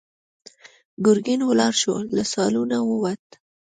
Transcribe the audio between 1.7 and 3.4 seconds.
شو، له سالونه ووت.